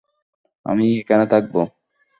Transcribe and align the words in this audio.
আমি 0.65 0.85
এখানে 1.01 1.25
থাকব। 1.33 1.55